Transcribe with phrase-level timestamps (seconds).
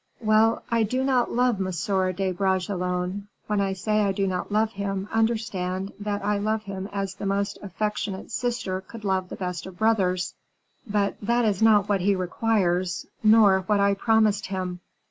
[0.19, 2.13] "Well; I do not love M.
[2.15, 6.89] de Bragelonne; when I say I do not love him, understand that I love him
[6.91, 10.33] as the most affectionate sister could love the best of brothers,
[10.87, 14.79] but that is not what he requires, nor what I promised him."